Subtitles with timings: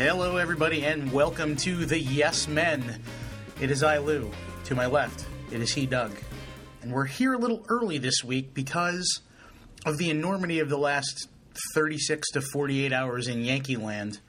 [0.00, 3.02] Hello, everybody, and welcome to the Yes Men.
[3.60, 4.30] It is I, Lou.
[4.64, 6.12] To my left, it is he, Doug.
[6.80, 9.20] And we're here a little early this week because
[9.84, 11.28] of the enormity of the last
[11.74, 14.20] 36 to 48 hours in Yankee land.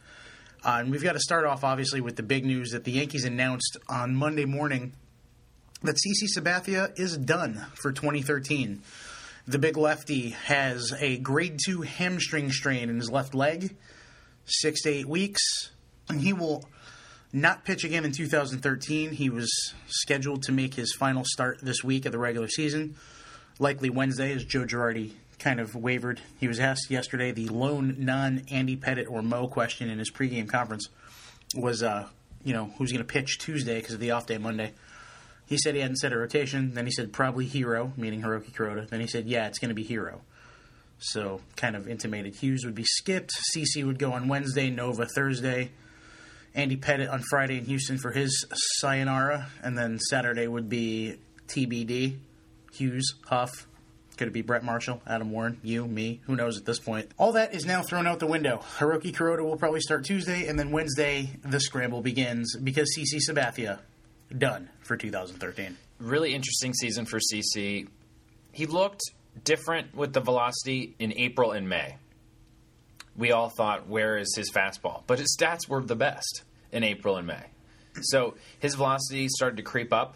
[0.61, 3.23] Uh, and we've got to start off, obviously, with the big news that the Yankees
[3.23, 4.91] announced on Monday morning
[5.83, 8.81] that CC Sabathia is done for 2013.
[9.47, 13.73] The big lefty has a grade 2 hamstring strain in his left leg,
[14.51, 15.71] six to eight weeks,
[16.09, 16.65] and he will
[17.33, 19.11] not pitch again in 2013.
[19.11, 22.95] He was scheduled to make his final start this week of the regular season,
[23.59, 26.21] likely Wednesday, as Joe Girardi kind of wavered.
[26.39, 30.47] He was asked yesterday the lone non Andy Pettitte or Mo question in his pregame
[30.47, 30.89] conference
[31.55, 32.07] was, uh,
[32.43, 34.73] you know, who's going to pitch Tuesday because of the off day Monday.
[35.47, 36.75] He said he hadn't set a rotation.
[36.75, 38.87] Then he said probably Hiro, meaning Hiroki Kuroda.
[38.87, 40.21] Then he said, yeah, it's going to be Hiro.
[41.01, 43.31] So kind of intimated Hughes would be skipped.
[43.55, 45.71] CC would go on Wednesday, Nova Thursday.
[46.53, 48.45] Andy Pettitte on Friday in Houston for his
[48.79, 51.15] sayonara, and then Saturday would be
[51.47, 52.17] TBD.
[52.73, 53.67] Hughes, Huff,
[54.17, 56.19] could it be Brett Marshall, Adam Warren, you, me?
[56.25, 57.09] Who knows at this point?
[57.17, 58.61] All that is now thrown out the window.
[58.77, 63.79] Hiroki Kuroda will probably start Tuesday, and then Wednesday the scramble begins because CC Sabathia
[64.37, 65.77] done for 2013.
[65.99, 67.87] Really interesting season for CC.
[68.51, 69.01] He looked
[69.43, 71.97] different with the velocity in April and May.
[73.15, 75.03] We all thought, where is his fastball?
[75.07, 77.43] But his stats were the best in April and May.
[78.01, 80.15] So his velocity started to creep up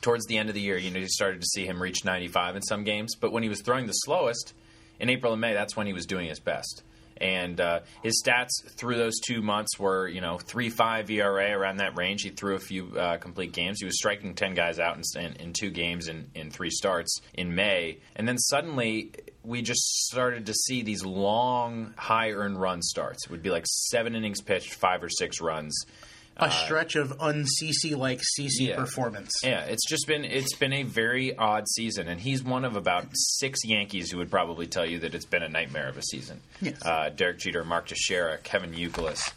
[0.00, 0.78] towards the end of the year.
[0.78, 3.16] You know, you started to see him reach 95 in some games.
[3.16, 4.54] But when he was throwing the slowest
[5.00, 6.82] in April and May, that's when he was doing his best.
[7.20, 11.78] And uh, his stats through those two months were, you know, three five ERA around
[11.78, 12.22] that range.
[12.22, 13.78] He threw a few uh, complete games.
[13.80, 17.20] He was striking ten guys out in, in, in two games in, in three starts
[17.34, 22.82] in May, and then suddenly we just started to see these long, high earned run
[22.82, 23.24] starts.
[23.24, 25.86] It would be like seven innings pitched, five or six runs
[26.36, 28.76] a stretch of un-CC like CC yeah.
[28.76, 29.32] performance.
[29.42, 33.06] Yeah, it's just been it's been a very odd season, and he's one of about
[33.12, 36.40] six Yankees who would probably tell you that it's been a nightmare of a season.
[36.60, 36.84] Yes.
[36.84, 39.32] Uh, Derek Jeter, Mark Teixeira, Kevin Youkilis,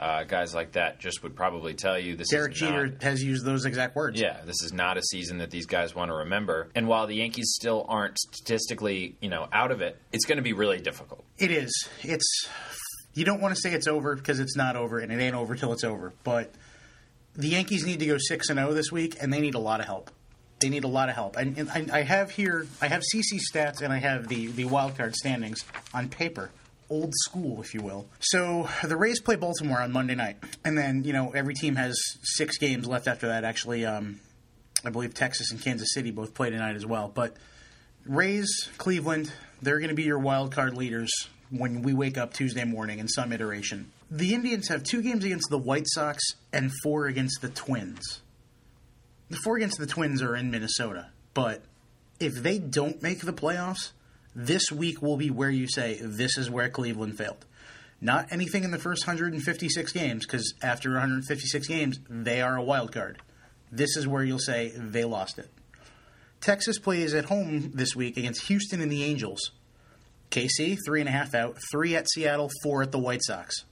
[0.00, 2.30] uh, guys like that just would probably tell you this.
[2.30, 4.20] Derek is Jeter not, has used those exact words.
[4.20, 6.68] yeah, this is not a season that these guys want to remember.
[6.74, 10.42] And while the Yankees still aren't statistically, you know, out of it, it's going to
[10.42, 11.24] be really difficult.
[11.38, 11.70] It is.
[12.02, 12.48] It's
[13.14, 15.56] you don't want to say it's over because it's not over, and it ain't over
[15.56, 16.12] till it's over.
[16.22, 16.52] But
[17.34, 19.80] the Yankees need to go six and zero this week, and they need a lot
[19.80, 20.10] of help.
[20.60, 21.36] They need a lot of help.
[21.36, 24.66] And, and I, I have here, I have CC stats, and I have the the
[24.66, 26.50] wild card standings on paper.
[26.88, 28.08] Old school, if you will.
[28.18, 31.96] So the Rays play Baltimore on Monday night, and then you know every team has
[32.22, 33.44] six games left after that.
[33.44, 34.20] Actually, um,
[34.84, 37.10] I believe Texas and Kansas City both play tonight as well.
[37.12, 37.36] But
[38.06, 39.32] Rays, Cleveland,
[39.62, 41.10] they're going to be your wild card leaders
[41.50, 43.90] when we wake up Tuesday morning in some iteration.
[44.10, 46.22] The Indians have two games against the White Sox
[46.52, 48.22] and four against the Twins.
[49.28, 51.62] The four against the Twins are in Minnesota, but
[52.18, 53.92] if they don't make the playoffs,
[54.34, 57.46] this week will be where you say this is where Cleveland failed.
[58.00, 62.92] Not anything in the first 156 games, because after 156 games, they are a wild
[62.92, 63.18] card.
[63.70, 65.50] This is where you'll say they lost it.
[66.40, 69.50] Texas plays at home this week against Houston and the Angels.
[70.30, 73.64] KC, three and a half out, three at Seattle, four at the White Sox.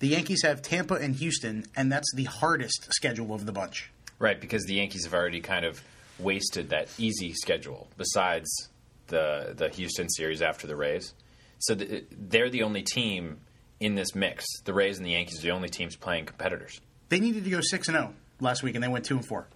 [0.00, 3.90] The Yankees have Tampa and Houston, and that's the hardest schedule of the bunch.
[4.18, 5.80] Right, because the Yankees have already kind of
[6.18, 8.68] wasted that easy schedule besides
[9.08, 11.14] the the Houston series after the Rays.
[11.58, 13.40] So the, they're the only team
[13.78, 14.44] in this mix.
[14.64, 16.80] The Rays and the Yankees are the only teams playing competitors.
[17.08, 19.46] They needed to go six and zero last week, and they went two and four.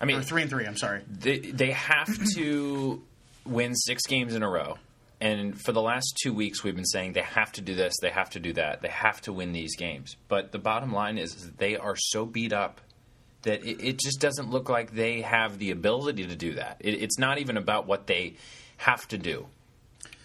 [0.00, 0.66] I mean, or three and three.
[0.66, 1.02] I'm sorry.
[1.08, 3.02] They they have to
[3.48, 4.76] win six games in a row.
[5.20, 8.10] And for the last two weeks, we've been saying they have to do this, they
[8.10, 10.16] have to do that, they have to win these games.
[10.28, 12.80] But the bottom line is, is they are so beat up
[13.42, 16.76] that it, it, just doesn't look like they have the ability to do that.
[16.80, 18.36] It, it's not even about what they
[18.78, 19.46] have to do.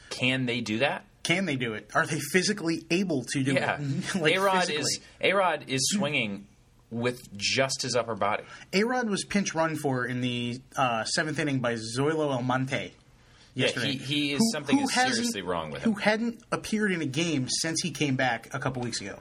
[0.09, 1.05] Can they do that?
[1.23, 1.89] Can they do it?
[1.95, 3.79] Are they physically able to do yeah.
[3.79, 4.15] it?
[4.21, 6.47] like A-Rod is A-Rod is swinging
[6.91, 8.43] with just his upper body.
[8.73, 12.91] A-Rod was pinch run for in the uh, seventh inning by Zoilo Almonte
[13.53, 13.91] yesterday.
[13.91, 15.93] Yeah, he, he is something is seriously wrong with him.
[15.93, 19.19] Who hadn't appeared in a game since he came back a couple weeks ago.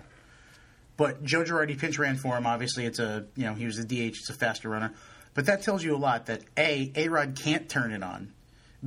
[0.97, 2.47] But Joe Girardi pinch ran for him.
[2.47, 4.17] Obviously, it's a you know he was the DH.
[4.17, 4.93] It's a faster runner.
[5.35, 8.33] But that tells you a lot that a A Rod can't turn it on.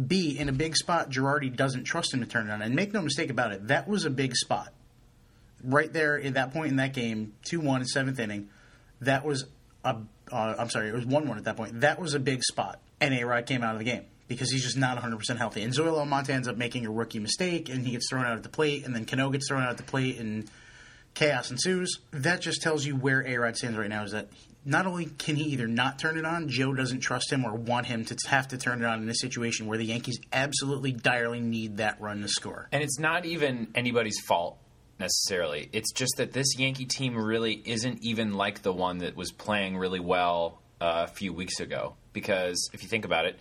[0.08, 2.62] B in a big spot, Girardi doesn't trust him to turn it on.
[2.62, 4.74] And make no mistake about it, that was a big spot.
[5.64, 8.50] Right there at that point in that game, two one in seventh inning,
[9.02, 9.46] that was
[9.84, 9.98] a.
[10.32, 11.82] Uh, I'm sorry, it was one one at that point.
[11.82, 14.64] That was a big spot, and A Rod came out of the game because he's
[14.64, 15.62] just not 100 percent healthy.
[15.62, 18.44] And Zoilo Almonte ends up making a rookie mistake, and he gets thrown out at
[18.44, 20.50] the plate, and then Cano gets thrown out at the plate, and
[21.14, 22.00] chaos ensues.
[22.12, 24.04] That just tells you where A Rod stands right now.
[24.04, 24.30] Is that
[24.66, 27.86] not only can he either not turn it on, Joe doesn't trust him or want
[27.86, 31.40] him to have to turn it on in a situation where the Yankees absolutely direly
[31.40, 32.68] need that run to score.
[32.72, 34.58] And it's not even anybody's fault
[35.00, 35.70] necessarily.
[35.72, 39.78] It's just that this Yankee team really isn't even like the one that was playing
[39.78, 41.96] really well uh, a few weeks ago.
[42.14, 43.38] Because if you think about it,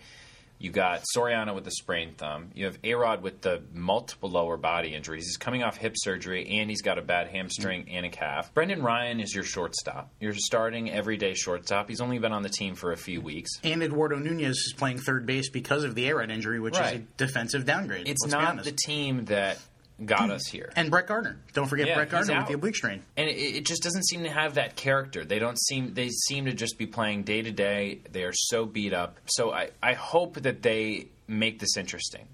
[0.65, 2.49] you got Soriano with the sprained thumb.
[2.55, 5.27] You have Arod with the multiple lower body injuries.
[5.27, 7.97] He's coming off hip surgery and he's got a bad hamstring mm-hmm.
[7.97, 8.55] and a calf.
[8.55, 10.11] Brendan Ryan is your shortstop.
[10.21, 11.91] You're starting everyday shortstop.
[11.91, 13.51] He's only been on the team for a few weeks.
[13.63, 16.95] And Eduardo Nunez is playing third base because of the Arod injury, which Right.
[16.95, 18.09] is a defensive downgrade.
[18.09, 19.59] It's not the team that
[20.05, 20.73] got us here.
[20.77, 21.39] And Brett Gardner.
[21.53, 23.03] Don't forget Yeah, Brett Gardner with the oblique strain.
[23.17, 25.25] and it, it just doesn't seem to have that character.
[25.25, 28.01] They don't seem they seem to just be playing day to day.
[28.11, 29.19] They are so beat up.
[29.27, 32.27] So I, I hope that they make this interesting,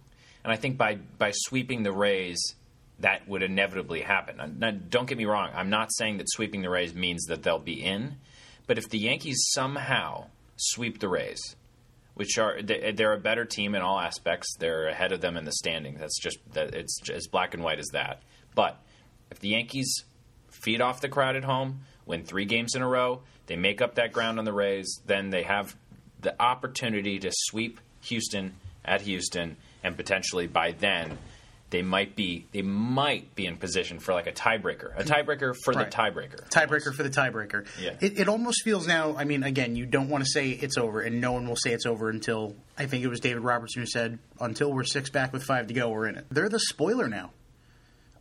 [0.44, 2.40] and I think by by sweeping the Rays,
[3.00, 4.56] that would inevitably happen.
[4.58, 5.50] Now, don't get me wrong.
[5.54, 8.16] I'm not saying that sweeping the Rays means that they'll be in,
[8.66, 10.26] but if the Yankees somehow
[10.56, 11.40] sweep the Rays,
[12.20, 14.54] which are they- they're a better team in all aspects.
[14.58, 15.94] They're ahead of them in the standing.
[15.94, 18.20] That's just that it's as black and white as that.
[18.54, 18.78] But
[19.30, 20.04] if the Yankees
[20.50, 23.94] feed off the crowd at home, win three games in a row, they make up
[23.94, 25.74] that ground on the Rays, then they have
[26.20, 31.16] the opportunity to sweep Houston at Houston, and potentially by then
[31.70, 35.72] they might be they might be in position for like a tiebreaker, a tiebreaker for
[35.72, 35.90] Right.
[35.90, 36.48] the tiebreaker.
[36.50, 37.64] Tiebreaker for the tiebreaker.
[37.80, 37.94] Yeah.
[38.00, 39.14] It, it almost feels now.
[39.16, 41.72] I mean, again, you don't want to say it's over, and no one will say
[41.72, 45.32] it's over until I think it was David Robertson who said, "Until we're six back
[45.32, 47.30] with five to go, we're in it." They're the spoiler now.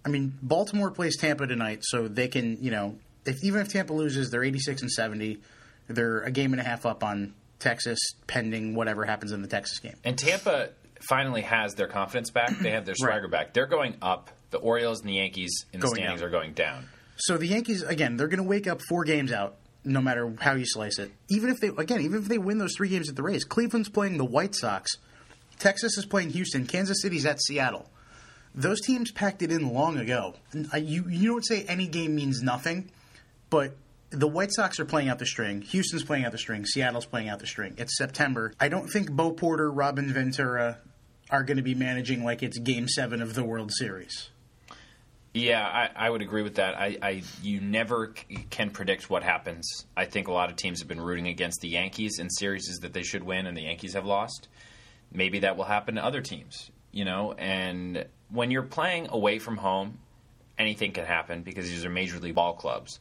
[0.05, 3.93] I mean, Baltimore plays Tampa tonight, so they can, you know, if even if Tampa
[3.93, 5.39] loses, they're eighty-six and seventy.
[5.87, 9.79] They're a game and a half up on Texas, pending whatever happens in the Texas
[9.79, 9.95] game.
[10.05, 10.69] And Tampa
[10.99, 12.57] finally has their confidence back.
[12.59, 13.53] They have their swagger back.
[13.53, 14.31] They're going up.
[14.51, 16.27] The Orioles and the Yankees in the Going standings down.
[16.27, 16.85] are going down.
[17.17, 20.53] So the Yankees again, they're going to wake up four games out, no matter how
[20.55, 21.11] you slice it.
[21.29, 23.89] Even if they again, even if they win those three games at the Rays, Cleveland's
[23.89, 24.97] playing the White Sox,
[25.59, 27.89] Texas is playing Houston, Kansas City's at Seattle.
[28.55, 30.33] Those teams packed it in long ago.
[30.51, 32.89] And I, you you don't say any game means nothing,
[33.51, 33.75] but
[34.09, 35.61] the White Sox are playing out the string.
[35.61, 36.65] Houston's playing out the string.
[36.65, 37.75] Seattle's playing out the string.
[37.77, 38.53] It's September.
[38.59, 40.79] I don't think Bo Porter, Robin Ventura
[41.29, 44.29] are going to be managing like it's Game Seven of the World Series.
[45.33, 46.73] Yeah, I, I would agree with that.
[46.75, 49.85] I, I you never c- can predict what happens.
[49.95, 52.93] I think a lot of teams have been rooting against the Yankees in series that
[52.93, 54.47] they should win, and the Yankees have lost.
[55.11, 57.33] Maybe that will happen to other teams, you know.
[57.33, 59.99] And when you're playing away from home,
[60.57, 62.99] anything can happen because these are major league ball clubs.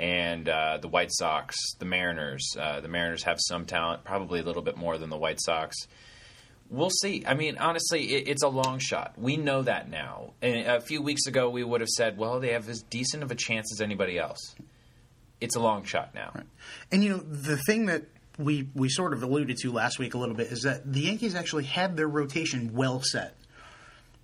[0.00, 4.42] And uh, the White Sox, the Mariners, uh, the Mariners have some talent, probably a
[4.42, 5.76] little bit more than the White Sox.
[6.72, 7.22] We'll see.
[7.26, 9.12] I mean, honestly, it, it's a long shot.
[9.18, 10.32] We know that now.
[10.40, 13.30] And a few weeks ago, we would have said, well, they have as decent of
[13.30, 14.54] a chance as anybody else.
[15.38, 16.32] It's a long shot now.
[16.90, 18.04] And you know, the thing that
[18.38, 21.34] we we sort of alluded to last week a little bit is that the Yankees
[21.34, 23.36] actually had their rotation well set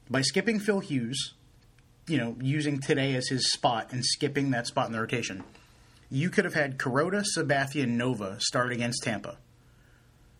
[0.09, 1.35] by skipping Phil Hughes.
[2.07, 5.45] You know, using today as his spot and skipping that spot in the rotation.
[6.11, 9.37] You could have had Kuroda, Sabathia, and Nova start against Tampa.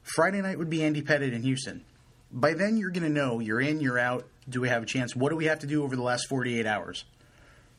[0.03, 1.85] Friday night would be Andy Pettitte in Houston.
[2.31, 4.27] By then, you're going to know you're in, you're out.
[4.49, 5.17] Do we have a chance?
[5.17, 7.05] What do we have to do over the last 48 hours?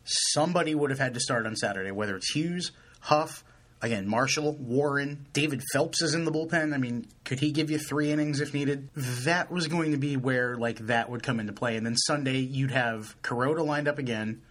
[0.10, 3.44] somebody would have had to start on Saturday, whether it's Hughes, Huff,
[3.82, 6.74] again, Marshall, Warren, David Phelps is in the bullpen.
[6.74, 8.89] I mean, could he give you three innings if needed?
[8.96, 11.77] That was going to be where like that would come into play.
[11.77, 14.41] And then Sunday you'd have Kuroda lined up again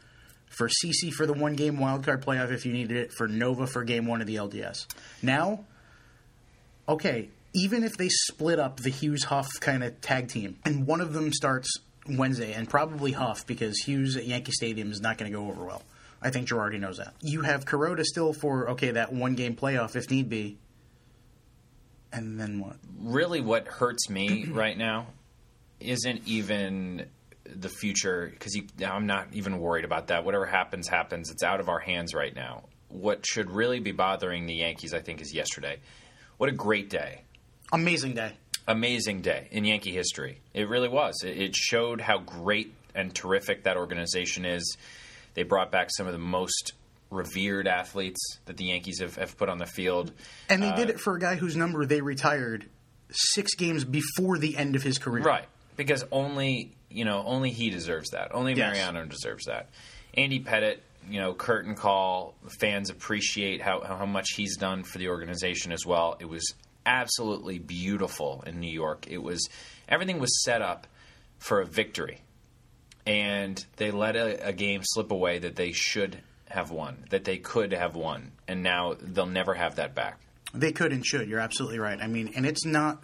[0.46, 3.84] for CC for the one game wildcard playoff if you needed it, for Nova for
[3.84, 4.86] game one of the LDS.
[5.22, 5.64] Now,
[6.88, 11.00] okay, even if they split up the Hughes Huff kind of tag team and one
[11.00, 11.70] of them starts
[12.08, 15.64] Wednesday and probably Huff because Hughes at Yankee Stadium is not going to go over
[15.64, 15.82] well.
[16.20, 17.14] I think Girardi knows that.
[17.20, 20.58] You have Kuroda still for okay that one game playoff if need be.
[22.12, 22.76] And then what?
[23.00, 25.08] really what hurts me right now
[25.80, 27.06] isn't even
[27.44, 30.24] the future because I'm not even worried about that.
[30.24, 31.30] Whatever happens, happens.
[31.30, 32.64] It's out of our hands right now.
[32.88, 35.78] What should really be bothering the Yankees, I think, is yesterday.
[36.38, 37.22] What a great day.
[37.72, 38.32] Amazing day.
[38.66, 40.40] Amazing day in Yankee history.
[40.52, 41.22] It really was.
[41.24, 44.76] It, showed how great and terrific that organization is.
[45.34, 46.72] They brought back some of the most
[47.10, 50.12] revered athletes that the Yankees have, have put on the field.
[50.50, 52.66] And they did uh, it for a guy whose number they retired
[53.10, 55.24] six games before the end of his career.
[55.24, 55.46] Right.
[55.76, 58.34] Because only you know, only he deserves that.
[58.34, 58.74] Only Yes.
[58.74, 59.68] Mariano deserves that.
[60.14, 62.34] Andy Pettitte, you know, curtain call.
[62.60, 66.16] Fans appreciate how, how much he's done for the organization as well.
[66.18, 66.54] It was
[66.88, 69.06] absolutely beautiful in New York.
[69.08, 69.48] It was
[69.88, 70.86] everything was set up
[71.38, 72.22] for a victory,
[73.06, 76.18] and they let a, a game slip away that they should
[76.48, 80.18] have won, that they could have won, and now they'll never have that back.
[80.54, 81.28] They could and should.
[81.28, 82.00] You're absolutely right.
[82.00, 83.02] I mean, and it's not.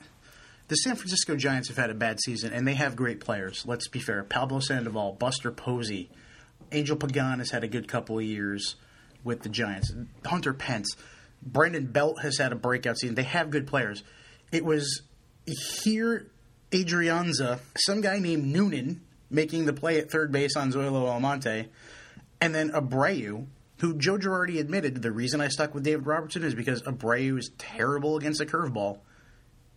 [0.69, 3.65] The San Francisco Giants have had a bad season, and they have great players.
[3.67, 4.25] Let's be fair.
[4.25, 6.11] Pablo Sandoval, Buster Posey,
[6.73, 8.77] Angel Pagan has had a good couple of years
[9.23, 9.93] with the Giants.
[10.25, 10.97] Hunter Pence,
[11.45, 13.15] Brandon Belt has had a breakout season.
[13.15, 14.03] They have good players.
[14.53, 15.03] It was
[15.47, 16.31] here,
[16.71, 21.69] Adrianza, some guy named Noonan making the play at third base on Zoilo Almonte,
[22.41, 23.47] and then Abreu,
[23.79, 27.51] who Joe Girardi admitted the reason I stuck with David Robertson is because Abreu is
[27.59, 29.01] terrible against a curveball.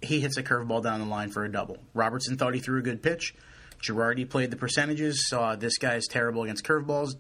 [0.02, 1.78] He hits a curveball down the line for a double.
[1.94, 3.34] Robertson thought he threw a good pitch.
[3.82, 7.16] Girardi played the percentages, saw this guy's terrible against curveballs.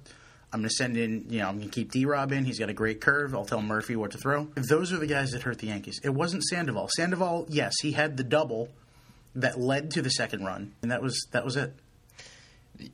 [0.51, 2.45] I'm going to send in, you know, I'm going to keep D Rob in.
[2.45, 3.35] He's got a great curve.
[3.35, 4.45] I'll tell Murphy what to throw.
[4.55, 5.99] Those are the guys that hurt the Yankees.
[6.03, 6.89] It wasn't Sandoval.
[6.95, 8.69] Sandoval, yes, he had the double
[9.35, 11.73] that led to the second run, and that was that was it.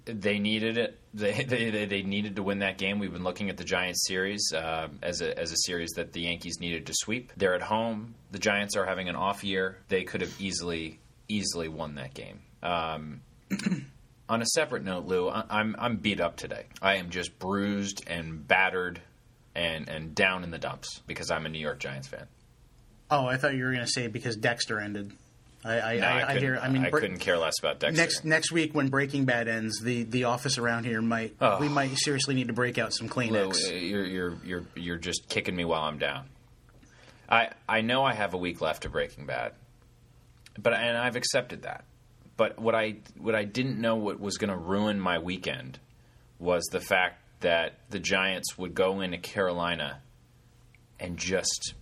[0.06, 1.00] They needed it.
[1.14, 3.00] They, they they needed to win that game.
[3.00, 6.22] We've been looking at the Giants series uh, as a as a series that the
[6.22, 7.32] Yankees needed to sweep.
[7.38, 8.16] They're at home.
[8.32, 9.78] The Giants are having an off year.
[9.90, 12.42] They could have easily easily won that game.
[12.62, 13.22] Um,
[14.34, 16.66] on a separate note, Lou, I- I'm I'm beat up today.
[16.82, 19.00] I am just bruised and battered
[19.56, 22.26] and and down in the dumps because I'm a New York Giants fan.
[23.12, 25.12] Oh, I thought you were going to say because Dexter ended.
[25.66, 26.60] I I, No, I, I, hear.
[26.62, 28.02] I mean, I Bre- couldn't care less about Dexter.
[28.02, 31.60] next next week when Breaking Bad ends, the the office around here might Oh.
[31.60, 33.90] we might seriously need to break out some Lou, Kleenex.
[33.90, 36.26] you're you're you're you're just kicking me while I'm down.
[37.30, 39.54] I I know I have a week left of Breaking Bad,
[40.60, 41.86] but and I've accepted that.
[42.38, 45.80] But what I what I didn't know what was going to ruin my weekend
[46.40, 50.00] was the fact that the Giants would go into Carolina
[51.00, 51.74] and just.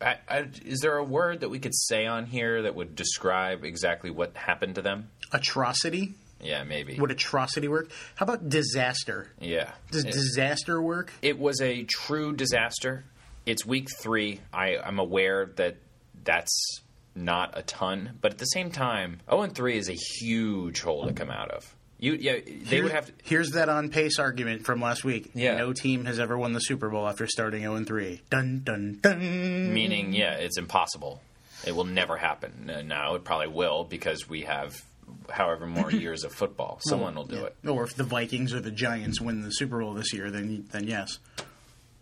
[0.00, 3.64] I, I, is there a word that we could say on here that would describe
[3.64, 5.10] exactly what happened to them?
[5.32, 6.14] Atrocity.
[6.40, 6.96] Yeah, maybe.
[7.00, 7.90] Would atrocity work?
[8.14, 9.32] How about disaster?
[9.40, 9.72] yeah.
[9.90, 11.12] Does It- disaster work?
[11.20, 13.04] It was a true disaster.
[13.44, 14.40] It's week three.
[14.52, 15.78] I, I'm aware that
[16.22, 16.80] that's
[17.18, 21.06] not a ton, but at the same time, 0 and 3 is a huge hole
[21.06, 21.74] to come out of.
[22.00, 23.12] You, yeah, they Here's- would have to.
[23.24, 25.30] Here's that on pace argument from last week.
[25.34, 25.56] Yeah.
[25.56, 28.20] No team has ever won the Super Bowl after starting 0 3.
[28.30, 29.74] Dun dun dun.
[29.74, 31.20] Meaning, yeah, it's impossible.
[31.66, 32.70] It will never happen.
[32.86, 34.80] Now it probably will because we have
[35.28, 36.78] however more years of football.
[36.82, 37.56] Someone will do it.
[37.66, 40.86] Or if the Vikings or the Giants win the Super Bowl this year, then then
[40.86, 41.18] yes.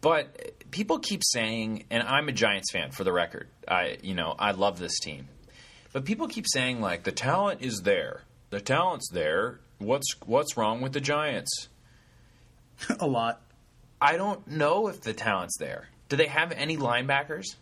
[0.02, 3.48] But people keep saying, and I'm a Giants fan for the record.
[3.66, 5.28] I, you know, I love this team.
[5.92, 8.22] But people keep saying like the talent is there.
[8.50, 9.60] The talent's there.
[9.78, 11.68] What's what's wrong with the Giants?
[13.00, 13.40] a lot.
[14.00, 15.88] I don't know if the talent's there.
[16.08, 17.56] Do they have any linebackers?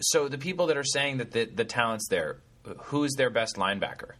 [0.00, 2.38] So the people that are saying that the, the talent's there,
[2.84, 4.12] who's their best linebacker?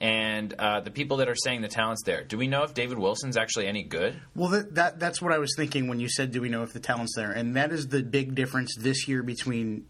[0.00, 2.98] And uh, the people that are saying the talent's there, do we know if David
[2.98, 4.20] Wilson's actually any good?
[4.34, 6.72] Well, that, that that's what I was thinking when you said, "Do we know if
[6.72, 9.86] the talent's there?" And that is the big difference this year between,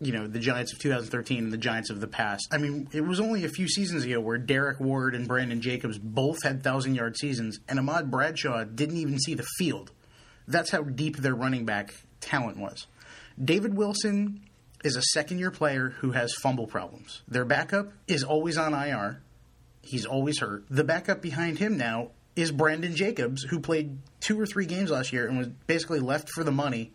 [0.00, 2.46] you know, the Giants of 2013 and the Giants of the past.
[2.52, 5.98] I mean, it was only a few seasons ago where Derrick Ward and Brandon Jacobs
[5.98, 9.92] both had thousand yard seasons, and Ahmad Bradshaw didn't even see the field.
[10.46, 12.86] That's how deep their running back talent was.
[13.42, 14.42] David Wilson
[14.82, 17.22] is a second year player who has fumble problems.
[17.28, 19.22] Their backup is always on IR.
[19.82, 20.64] He's always hurt.
[20.70, 25.12] The backup behind him now is Brandon Jacobs, who played two or three games last
[25.12, 26.92] year and was basically left for the money,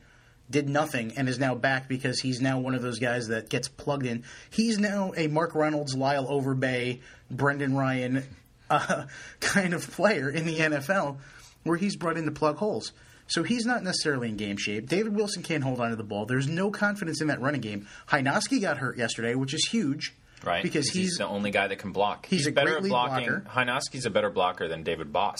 [0.49, 3.67] did nothing, and is now back because he's now one of those guys that gets
[3.67, 4.23] plugged in.
[4.49, 8.23] He's now a Mark Reynolds, Lyle Overbay, Brendan Ryan
[8.69, 9.05] uh,
[9.39, 11.17] kind of player in the NFL
[11.63, 12.93] where he's brought in to plug holes.
[13.27, 14.87] So he's not necessarily in game shape.
[14.87, 16.25] David Wilson can't hold on to the ball.
[16.25, 17.87] There's no confidence in that running game.
[18.07, 20.13] Hynoski got hurt yesterday, which is huge.
[20.45, 22.27] Right, Because he's, the only guy that can block.
[22.27, 23.25] he's a better at blocking.
[23.25, 23.43] blocker.
[23.49, 25.39] Hynoski's a better blocker than David Baas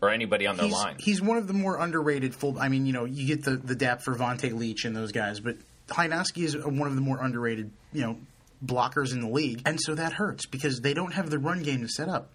[0.00, 0.96] or anybody on their he's, line.
[0.98, 2.58] he's one of the more underrated full.
[2.58, 5.40] I mean, you know, you get the the dap for Vonta Leach and those guys,
[5.40, 5.56] but
[5.88, 8.18] Hynoski is one of the more underrated, you know,
[8.64, 11.82] blockers in the league, and so that hurts because they don't have the run game
[11.82, 12.30] to set up.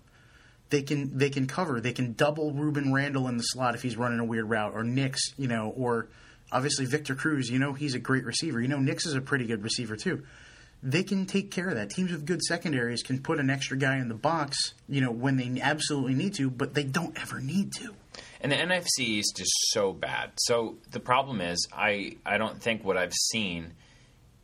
[0.69, 1.79] They can they can cover.
[1.79, 4.83] They can double Rueben Randle in the slot if he's running a weird route, or
[4.83, 6.09] Nicks, you know, or
[6.51, 7.49] obviously Victor Cruz.
[7.49, 8.61] You know, he's a great receiver.
[8.61, 10.23] You know, Nicks is a pretty good receiver too.
[10.83, 11.89] They can take care of that.
[11.89, 15.35] Teams with good secondaries can put an extra guy in the box, you know, when
[15.35, 17.95] they absolutely need to, but they don't ever need to.
[18.41, 20.31] And the NFC East is so bad.
[20.37, 23.73] So the problem is, I I don't think what I've seen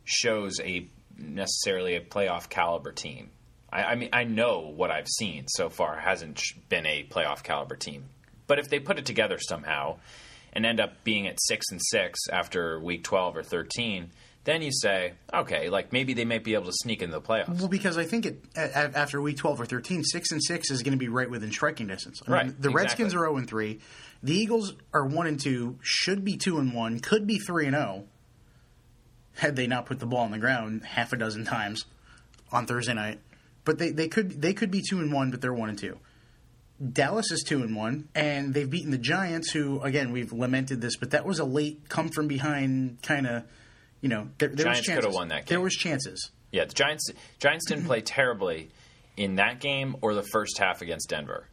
[0.04, 3.30] shows a necessarily a playoff caliber team.
[3.74, 7.76] I, I mean, I know what I've seen so far hasn't been a playoff caliber
[7.76, 8.04] team.
[8.46, 9.98] But if they put it together somehow
[10.52, 14.10] and end up being at six and six after week twelve or thirteen,
[14.44, 17.58] then you say, okay, like maybe they might be able to sneak into the playoffs.
[17.58, 20.82] Well, because I think it, a- after week 12 or 13, 6 and 6 is
[20.82, 22.20] going to be right within striking distance.
[22.26, 23.80] I mean, Right, the Redskins are 0 and 3.
[24.22, 27.74] The Eagles are 1 and 2, should be 2 and 1, could be 3 and
[27.74, 28.04] 0
[29.36, 31.86] had they not put the ball on the ground half a dozen times
[32.52, 33.20] on Thursday night.
[33.64, 35.98] But they, they could they could be 2 and 1, but they're 1 and 2.
[36.92, 40.96] Dallas is 2 and 1 and they've beaten the Giants who again, we've lamented this,
[40.96, 43.44] but that was a late come from behind kind of,
[44.00, 45.16] you know, there, there was Giants coulda chances.
[45.16, 45.46] won that game.
[45.48, 46.30] There was chances.
[46.50, 48.70] Yeah, the Giants Giants didn't play terribly
[49.16, 51.48] in that game or the first half against Denver.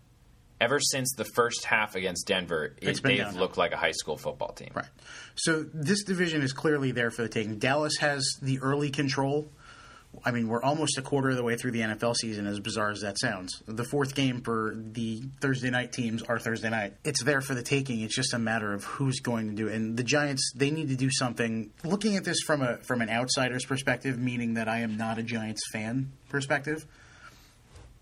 [0.60, 4.54] Ever since the first half against Denver, it, they've looked like a high school football
[4.54, 4.70] team.
[4.76, 4.86] Right.
[5.34, 7.58] So this division is clearly there for the taking.
[7.58, 9.50] Dallas has the early control.
[10.24, 12.92] I mean, we're almost a quarter of the way through the NFL season, as bizarre
[12.92, 13.64] as that sounds.
[13.66, 16.94] The fourth game for the Thursday night teams are Thursday night.
[17.04, 18.02] It's there for the taking.
[18.02, 19.76] It's just a matter of who's going to do it.
[19.76, 21.72] And the Giants, they need to do something.
[21.84, 25.24] Looking at this from a from an outsider's perspective, meaning that I am not a
[25.24, 26.86] Giants fan perspective,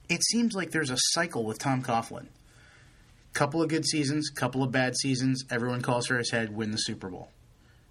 [0.09, 2.27] it seems like there's a cycle with Tom Coughlin.
[3.33, 5.45] Couple of good seasons, couple of bad seasons.
[5.51, 7.29] Everyone calls for his head, win the Super Bowl.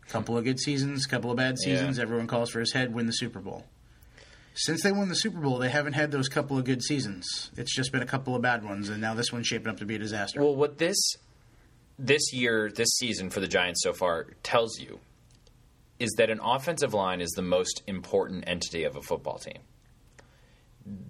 [0.08, 1.96] Couple of good seasons, couple of bad seasons.
[1.96, 2.02] Yeah.
[2.02, 3.64] Everyone calls for his head, win the Super Bowl.
[4.60, 7.52] Since they won the Super Bowl, they haven't had those couple of good seasons.
[7.56, 9.86] It's just been a couple of bad ones, and now this one's shaping up to
[9.86, 10.40] be a disaster.
[10.40, 10.96] Well, what this
[11.96, 14.98] this year, this season for the Giants so far tells you
[16.00, 19.58] is that an offensive line is the most important entity of a football team.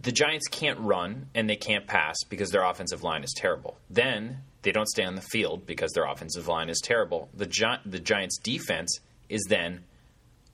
[0.03, 3.79] The Giants can't run and they can't pass because their offensive line is terrible.
[3.89, 7.31] Then they don't stay on the field because their offensive line is terrible.
[7.35, 9.85] The Gi- the Giants defense is then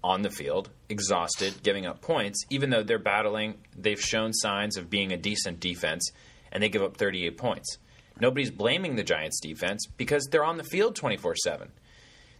[0.04, 3.54] on the field, exhausted, giving up points, even though they're battling.
[3.74, 6.12] They've shown signs of being a decent defense,
[6.52, 7.78] and they give up 38 points.
[8.20, 11.72] Nobody's blaming the Giants' defense because they're on the field 24 7.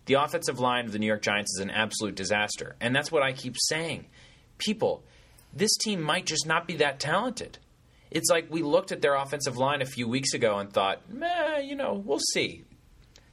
[0.05, 2.77] The offensive line of the New York Giants is an absolute disaster.
[2.83, 4.05] And that's what I keep saying.
[4.59, 5.03] People,
[5.53, 7.59] this team might just not be that talented.
[8.11, 11.61] It's like we looked at their offensive line a few weeks ago and thought, meh,
[11.61, 12.65] you know, we'll see.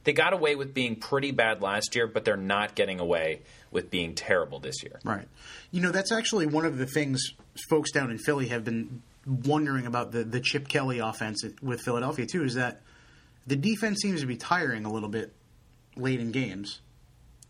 [0.04, 3.42] They got away with being pretty bad last year, but they're not getting away
[3.72, 5.00] with being terrible this year.
[5.04, 5.26] Right.
[5.70, 7.32] You know, that's actually one of the things
[7.68, 12.26] folks down in Philly have been wondering about the, the Chip Kelly offense with Philadelphia,
[12.26, 12.82] too, is that
[13.46, 15.32] the defense seems to be tiring a little bit
[15.96, 16.80] late in games.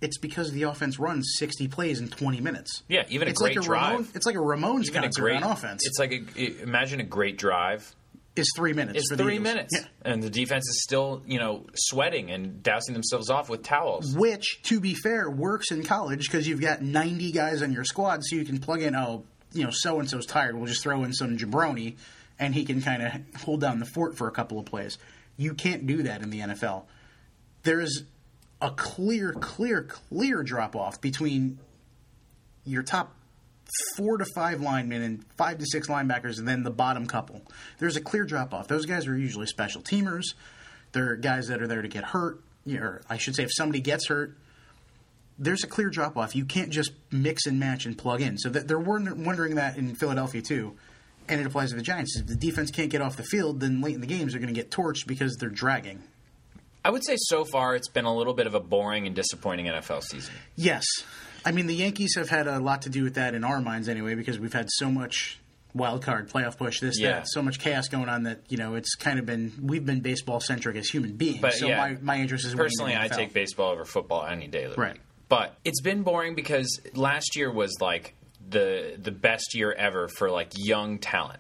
[0.01, 2.83] It's because the offense runs 60 plays in 20 minutes.
[2.89, 3.93] Yeah, even a it's great like a drive.
[3.93, 5.83] Ramon, it's like a Ramones Even a concert great on offense.
[5.87, 7.95] It's like a, imagine a great drive.
[8.35, 8.99] It's three minutes.
[8.99, 9.87] It's three minutes, Yeah.
[10.11, 14.16] and the defense is still, you know, sweating and dousing themselves off with towels.
[14.16, 18.21] Which, to be fair, works in college because you've got 90 guys on your squad,
[18.25, 20.57] so you can plug in, oh, you know, so and so's tired.
[20.57, 21.97] We'll just throw in some jabroni,
[22.38, 24.97] and he can kind of hold down the fort for a couple of plays.
[25.37, 26.85] You can't do that in the NFL.
[27.64, 28.05] There is
[28.62, 31.59] a clear, clear, clear drop off between
[32.64, 33.14] your top
[33.97, 37.43] four to five linemen and five to six linebackers, and then the bottom couple.
[37.79, 38.69] There's a clear drop off.
[38.69, 40.35] Those guys are usually special teamers.
[40.93, 42.41] They're guys that are there to get hurt.
[42.71, 44.37] Or I should say, if somebody gets hurt,
[45.39, 46.37] there's a clear drop off.
[46.37, 48.39] You can't just mix and match and plug in.
[48.39, 50.77] So that they're wondering that in Philadelphia too,
[51.29, 52.17] and it applies to the Giants.
[52.19, 54.55] If the defense can't get off the field, then late in the games they're going
[54.55, 56.03] to get torched because they're dragging.
[56.85, 59.67] I would say so far it's been a little bit of a boring and disappointing
[59.67, 60.35] NFL season.
[60.57, 60.85] Yes.
[61.45, 63.89] I mean, the Yankees have had a lot to do with that in our minds
[63.89, 65.39] anyway, because we've had so much
[65.75, 67.13] wild card playoff push, this, Yeah.
[67.13, 70.01] that, so much chaos going on that, you know, it's kind of been, we've been
[70.01, 71.41] baseball centric as human beings.
[71.41, 74.65] But, so yeah, my, my interest is Personally, I take baseball over football any day
[74.65, 74.93] of the Right.
[74.95, 75.03] week.
[75.29, 78.15] But it's been boring because last year was like
[78.51, 81.39] the the best year ever for like young talent,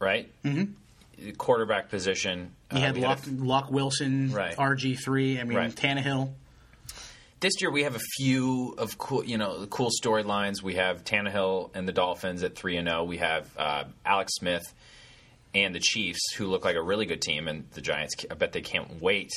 [0.00, 0.28] right?
[0.44, 1.30] Mm-hmm.
[1.38, 2.50] Quarterback position.
[2.72, 4.56] You uh, had Luck, Luck Wilson, Right.
[4.56, 5.70] RG3, I mean, Right.
[5.72, 6.32] Tannehill.
[7.42, 10.62] This year we have a few of cool, you know, cool storylines.
[10.62, 13.04] We have Tannehill and the Dolphins at three and zero.
[13.04, 14.72] We have uh, Alex Smith
[15.54, 18.14] and the Chiefs, who look like a really good team, and the Giants.
[18.30, 19.30] I bet they can't wait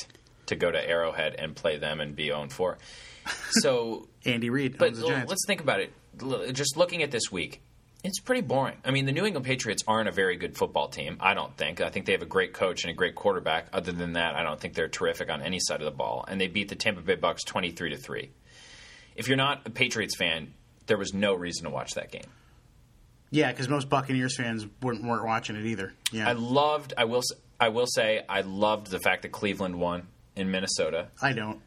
[0.46, 2.78] to go to Arrowhead and play them and be 0 4.
[3.50, 4.78] So, Andy Reid.
[4.78, 5.28] but owns the Giants.
[5.28, 5.92] let's think about it.
[6.54, 7.60] Just looking at this week,
[8.06, 8.76] it's pretty boring.
[8.84, 11.16] I mean, the New England Patriots aren't a very good football team.
[11.20, 11.80] I don't think.
[11.80, 13.66] I think they have a great coach and a great quarterback.
[13.72, 16.24] Other than that, I don't think they're terrific on any side of the ball.
[16.26, 18.30] And they beat the Tampa Bay Bucks twenty three to three.
[19.16, 20.52] If you're not a Patriots fan,
[20.86, 22.30] there was no reason to watch that game.
[23.30, 25.92] Yeah, because most Buccaneers fans weren't, weren't watching it either.
[26.12, 26.94] Yeah, I loved.
[26.96, 27.22] I will.
[27.58, 31.08] I will say I loved the fact that Cleveland won in Minnesota.
[31.20, 31.60] I don't.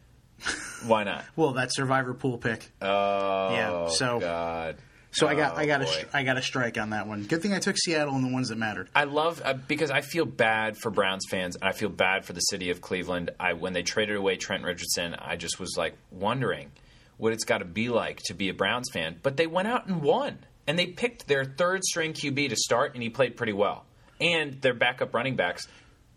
[0.86, 1.24] Why not?
[1.36, 2.70] Well, that survivor pool pick.
[2.80, 4.76] Oh, Yeah, so- God.
[5.12, 6.08] So I got Oh, I got a.
[6.12, 7.24] I got a strike on that one.
[7.24, 8.88] Good thing I took Seattle and the ones that mattered.
[8.94, 12.32] I love uh, because I feel bad for Browns fans and I feel bad for
[12.32, 13.30] the city of Cleveland.
[13.40, 16.70] I when they traded away Trent Richardson, I just was like wondering
[17.16, 19.86] what it's got to be like to be a Browns fan, but they went out
[19.86, 20.38] and won.
[20.66, 23.84] And they picked their third string QB to start, and he played pretty well.
[24.20, 25.66] And their backup running backs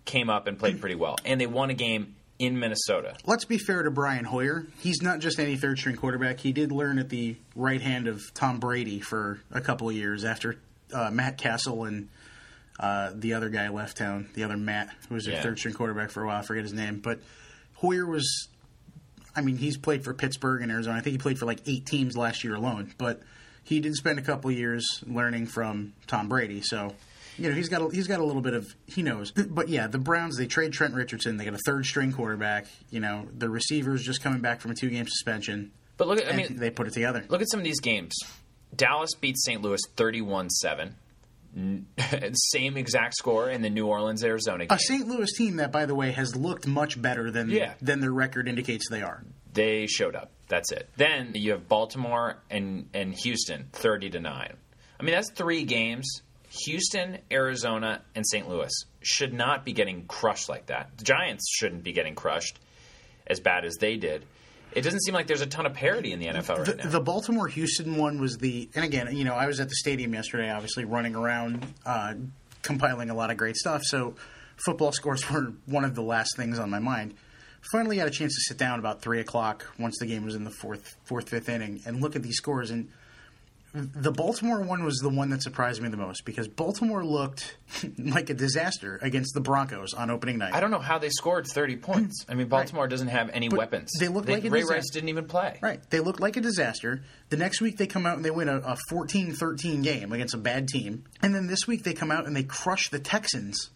[0.06, 1.16] came up and played pretty well.
[1.26, 3.16] And they won a game in Minnesota.
[3.26, 4.66] Let's be fair to Brian Hoyer.
[4.80, 6.40] He's not just any third string quarterback.
[6.40, 10.26] He did learn at the right hand of Tom Brady for a couple of years
[10.26, 10.58] after
[10.94, 12.10] uh, Matt Cassel and
[12.80, 15.44] uh, the other guy left town, the other Matt, who was their Yeah.
[15.44, 16.40] third string quarterback for a while.
[16.40, 17.00] I forget his name.
[17.00, 17.20] But
[17.76, 18.48] Hoyer was,
[19.36, 20.98] I mean, he's played for Pittsburgh and Arizona.
[20.98, 22.94] I think he played for like eight teams last year alone.
[22.98, 23.22] But
[23.64, 26.62] he did spend a couple of years learning from Tom Brady.
[26.62, 26.94] So.
[27.38, 29.88] You know he's got a, he's got a little bit of he knows, but yeah,
[29.88, 31.38] the Browns they trade Trent Richardson.
[31.38, 32.68] They got a third string quarterback.
[32.90, 35.72] You know the receivers just coming back from a two game suspension.
[35.98, 37.24] But look at, I mean, they put it together.
[37.30, 38.14] look at some of these games.
[38.76, 39.62] Dallas beat St.
[39.62, 40.96] Louis 31 7.
[42.52, 44.76] Same exact score in the New Orleans Arizona game.
[44.76, 45.08] A St.
[45.08, 47.74] Louis team that, by the way, has looked much better than Yeah.
[47.82, 49.24] than their record indicates they are.
[49.54, 50.32] They showed up.
[50.48, 50.90] That's it.
[50.98, 54.54] Then you have Baltimore and, and Houston, 30 to 9.
[55.00, 56.22] I mean, that's three games.
[56.66, 58.48] Houston, Arizona, and St.
[58.48, 60.90] Louis should not be getting crushed like that.
[60.98, 62.60] The Giants shouldn't be getting crushed
[63.26, 64.26] as bad as they did.
[64.74, 66.90] It doesn't seem like there's a ton of parity in the NFL right The, now.
[66.90, 70.14] the Baltimore Houston one was the, and again, you know, I was at the stadium
[70.14, 72.14] yesterday, obviously running around, uh,
[72.64, 73.84] compiling a lot of great stuff.
[73.84, 74.16] So
[74.66, 77.14] football scores were one of the last things on my mind.
[77.72, 80.44] Finally, got a chance to sit down about three o'clock once the game was in
[80.44, 82.72] the fourth, fourth, fifth inning, and look at these scores.
[82.72, 82.90] And
[83.74, 87.58] the Baltimore one was the one that surprised me the most because Baltimore looked
[87.98, 90.54] like a disaster against the Broncos on opening night.
[90.54, 92.24] I don't know how they scored 30 points.
[92.30, 93.92] I mean, Baltimore doesn't have any But weapons.
[94.00, 94.76] they look like a Ray disaster.
[94.76, 95.58] Rice didn't even play.
[95.62, 95.82] Right.
[95.90, 97.02] They look like a disaster.
[97.30, 100.38] The next week they come out and they win a, a 14-13 game against a
[100.40, 101.06] bad team.
[101.24, 103.72] And then this week they come out and they crush the Texans,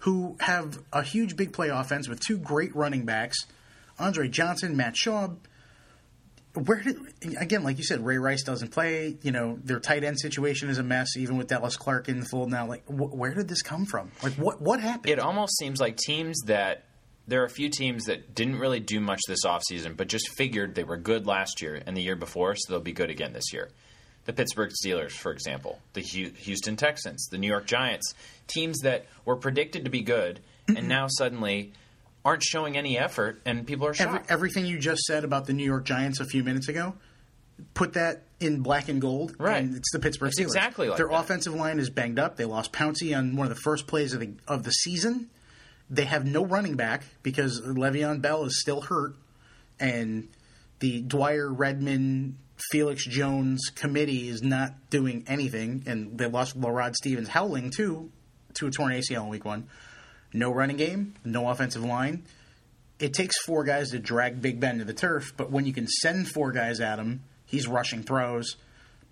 [0.00, 3.38] who have a huge big play offense with two great running backs,
[3.98, 5.38] Andre Johnson, Matt Schaub.
[6.56, 6.96] Where did
[7.38, 9.16] again, like you said, Ray Rice doesn't play.
[9.22, 12.26] You know their tight end situation is a mess, even with Dallas Clark in the
[12.26, 12.66] fold now.
[12.66, 14.10] Like, wh- where did this come from?
[14.22, 15.12] Like, what what happened?
[15.12, 16.84] It almost seems like teams that
[17.28, 20.74] there are a few teams that didn't really do much this offseason, but just figured
[20.74, 23.52] they were good last year and the year before, so they'll be good again this
[23.52, 23.70] year.
[24.26, 28.14] The Pittsburgh Steelers, for example, the Houston Texans, the New York Giants,
[28.46, 30.88] teams that were predicted to be good and mm-hmm.
[30.88, 31.72] now suddenly
[32.26, 34.30] aren't showing any effort, and people are Every, shocked.
[34.30, 36.94] everything you just said about the New York Giants a few minutes ago,
[37.74, 39.62] put that in black and gold, Right.
[39.62, 40.44] And it's the Pittsburgh It's Steelers.
[40.46, 41.14] exactly like Their that.
[41.20, 42.36] offensive line is banged up.
[42.36, 45.30] They lost Pouncey on one of the first plays of the of the season.
[45.88, 49.14] They have no running back because Le'Veon Bell is still hurt,
[49.80, 50.28] and
[50.80, 52.36] the Dwyer Redman
[52.72, 58.10] Felix Jones committee is not doing anything, and they lost LaRod Stephens-Howling too
[58.54, 59.68] to a torn ACL in Week One.
[60.32, 62.24] No running game, no offensive line
[62.98, 65.86] it takes four guys to drag Big Ben to the turf, but when you can
[65.86, 68.56] send four guys at him, he's rushing throws.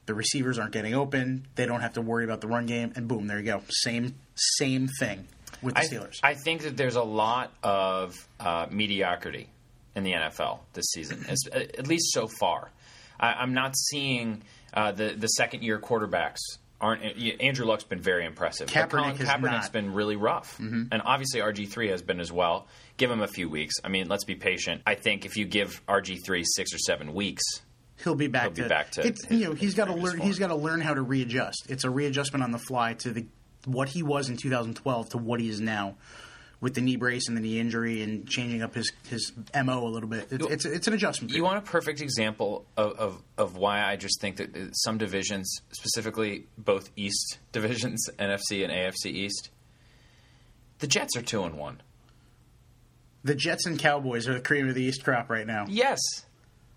[0.07, 1.47] The receivers aren't getting open.
[1.55, 3.63] They don't have to worry about the run game, and boom, there you go.
[3.69, 5.27] Same same thing
[5.63, 6.19] with the I, Steelers.
[6.23, 9.49] I think that there's a lot of uh, mediocrity
[9.95, 12.71] in the NFL this season, as, at least so far.
[13.19, 14.43] I, I'm not seeing
[14.75, 16.41] uh, the the second year quarterbacks
[16.81, 17.03] aren't.
[17.41, 18.67] Andrew Luck's been very impressive.
[18.67, 19.63] but Kaepernick Colin has Kaepernick's not.
[19.63, 19.73] Mm-hmm.
[19.73, 22.67] been really rough, and obviously RG three has been as well.
[22.97, 23.75] Give him a few weeks.
[23.85, 24.83] I mean, let's be patient.
[24.87, 27.43] I think if you give RG three six or seven weeks,
[28.03, 28.43] he'll be back.
[28.45, 30.17] he'll be to, back to It's, his- you know, he's got to learn.
[30.19, 30.27] form.
[30.29, 31.67] He's got to learn how to readjust.
[31.69, 33.27] It's a readjustment on the fly to the
[33.67, 35.97] what he was in 2012 to what he is now.
[36.65, 39.91] With the knee brace and the knee injury and changing up his, his mo a
[39.91, 41.35] little bit, it's it's, it's an adjustment.
[41.35, 45.61] You want a perfect example of, of, of why I just think that some divisions,
[45.73, 49.51] specifically both East divisions, NFC and AFC East,
[50.79, 51.83] the Jets are two and one.
[53.25, 55.67] the Jets and Cowboys are the cream of the East crop right now.
[55.69, 56.01] Yes,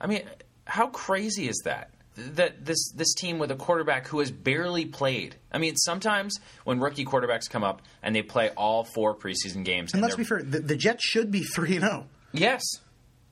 [0.02, 0.24] I mean,
[0.66, 1.92] how crazy is that?
[2.18, 5.36] That this this team with a quarterback who has barely played.
[5.52, 9.94] I mean, sometimes when rookie quarterbacks come up and they play all four preseason games,
[9.94, 12.08] And let's be fair, the, the Jets should be three and zero.
[12.34, 12.64] yes,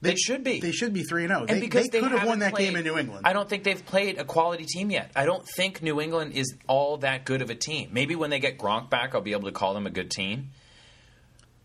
[0.01, 0.59] they, should be.
[0.59, 1.39] They should be three and zero.
[1.41, 3.25] And They, because they could have won that played- game in New England.
[3.25, 5.09] I don't think they've played a quality team yet.
[5.15, 7.89] I don't think New England is all that good of a team.
[7.91, 10.51] Maybe when they get Gronk back, I'll be able to call them a good team.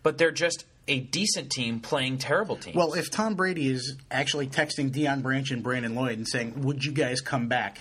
[0.02, 2.74] But they're just a decent team playing terrible teams.
[2.76, 6.84] Well, if Tom Brady is actually texting Deion Branch and Brandon Lloyd and saying, "Would
[6.84, 7.78] you guys come back?"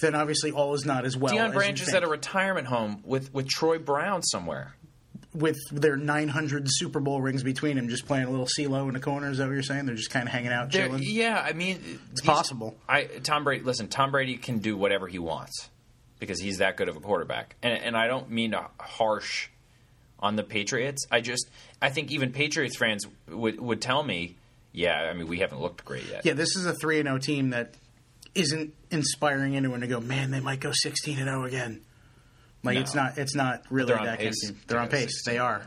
[0.00, 1.32] then obviously all is not as well.
[1.32, 1.96] Deion Branch is think.
[1.98, 4.74] at a retirement home with, with Troy Brown somewhere.
[5.32, 9.00] with their 900 Super Bowl rings between them, just playing a little CeeLo in the
[9.00, 9.30] corner.
[9.30, 9.86] Is that what you're saying?
[9.86, 11.02] They're just kind of hanging out, They're- chilling.
[11.04, 12.76] yeah, I mean, it's possible.
[12.88, 13.62] I Tom Brady.
[13.64, 15.70] Listen, Tom Brady can do whatever he wants
[16.18, 17.54] because he's that good of a quarterback.
[17.62, 19.48] And and I don't mean to harsh
[20.22, 21.04] on the Patriots.
[21.10, 21.50] I just
[21.82, 24.36] I think even Patriots fans would would tell me
[24.74, 26.24] yeah, I mean, we haven't looked great yet.
[26.24, 27.74] Yeah, this is a 3 and 0 team that
[28.34, 31.82] isn't inspiring anyone to go, man, they might go 16 and 0 again.
[32.62, 32.80] Like, No.
[32.80, 34.60] it's not It's not really that kind of team.
[34.66, 35.10] They're on pace.
[35.24, 35.34] 16.
[35.34, 35.66] They are.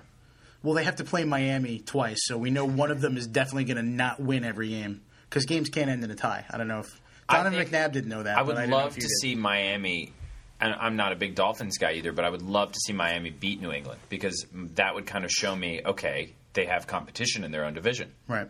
[0.64, 3.66] Well, they have to play Miami twice, so we know one of them is definitely
[3.66, 6.44] going to not win every game because games can't end in a tie.
[6.50, 7.02] I don't know if.
[7.30, 8.36] I Donovan McNabb didn't know that.
[8.38, 9.10] I would know love to did.
[9.22, 10.14] see Miami.
[10.60, 13.30] And I'm not a big Dolphins guy either, but I would love to see Miami
[13.30, 17.52] beat New England because that would kind of show me, okay, they have competition in
[17.52, 18.48] their own division, Right.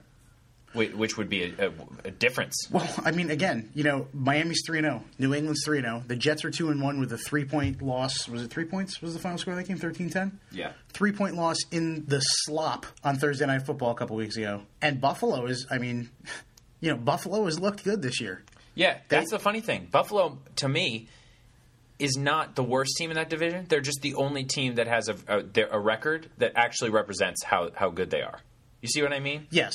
[0.73, 1.71] which, which would be a, a,
[2.05, 2.67] a difference.
[2.69, 6.01] Well, I mean, again, you know, Miami's three zero, oh, New England's three zero.
[6.03, 6.07] Oh.
[6.07, 8.29] The Jets are two and one with a three point loss.
[8.29, 9.01] Was it three points?
[9.01, 10.33] Was the final score of that game 13-10?
[10.51, 10.73] Yeah.
[10.89, 14.61] Three point loss in the slop on Thursday Night Football a couple weeks ago.
[14.81, 16.11] And Buffalo is, I mean,
[16.81, 18.43] you know, Buffalo has looked good this year.
[18.75, 19.87] Yeah, that's the funny thing.
[19.89, 21.07] Buffalo, to me,
[21.99, 23.65] is not the worst team in that division.
[23.69, 27.69] They're just the only team that has a, a, a record that actually represents how,
[27.73, 28.39] how good they are.
[28.81, 29.47] You see what I mean?
[29.49, 29.73] Yes,